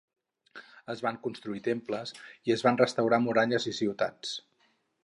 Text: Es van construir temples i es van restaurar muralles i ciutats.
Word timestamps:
Es 0.93 1.03
van 1.07 1.19
construir 1.27 1.61
temples 1.69 2.15
i 2.51 2.57
es 2.59 2.65
van 2.69 2.81
restaurar 2.83 3.21
muralles 3.29 3.71
i 3.75 3.77
ciutats. 3.83 4.35